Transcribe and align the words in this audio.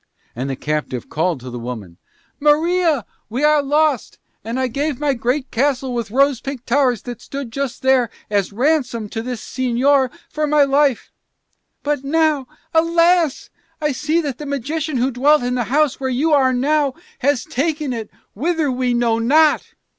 And 0.35 0.49
the 0.49 0.55
captive 0.55 1.09
called 1.09 1.39
to 1.41 1.51
the 1.51 1.59
woman, 1.59 1.97
"Maria, 2.39 3.05
we 3.29 3.43
are 3.43 3.61
lost. 3.61 4.17
And 4.43 4.59
I 4.59 4.65
gave 4.65 4.99
my 4.99 5.13
great 5.13 5.51
castle 5.51 5.93
with 5.93 6.09
rose 6.09 6.41
pink 6.41 6.65
towers 6.65 7.03
that 7.03 7.21
stood 7.21 7.51
just 7.51 7.83
here 7.83 8.09
as 8.27 8.51
ransom 8.51 9.09
to 9.09 9.21
this 9.21 9.45
señor 9.45 10.09
for 10.27 10.47
my 10.47 10.63
life. 10.63 11.11
But 11.83 12.03
now, 12.03 12.47
alas, 12.73 13.51
I 13.79 13.91
see 13.91 14.21
that 14.21 14.39
that 14.39 14.47
magician 14.47 14.97
who 14.97 15.11
dwelt 15.11 15.43
in 15.43 15.53
the 15.53 15.65
house 15.65 15.99
where 15.99 16.09
you 16.09 16.33
are 16.33 16.51
now 16.51 16.95
has 17.19 17.45
taken 17.45 17.93
it 17.93 18.09
whither 18.33 18.71
we 18.71 18.95
know 18.95 19.19
not." 19.19 19.75